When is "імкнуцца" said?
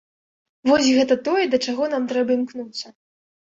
2.39-2.87